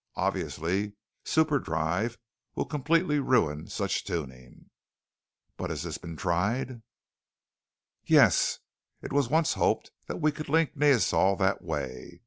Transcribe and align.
Obviously, 0.15 0.93
superdrive 1.23 2.17
will 2.55 2.65
completely 2.65 3.19
ruin 3.19 3.67
such 3.67 4.03
tuning." 4.03 4.71
"But 5.57 5.67
this 5.67 5.83
has 5.83 5.99
been 5.99 6.15
tried?" 6.17 6.81
"Yes. 8.05 8.57
It 9.03 9.13
was 9.13 9.29
once 9.29 9.53
hoped 9.53 9.91
that 10.07 10.17
we 10.19 10.31
could 10.31 10.49
link 10.49 10.73
to 10.73 10.79
Neosol 10.79 11.37
that 11.37 11.61
way. 11.61 12.19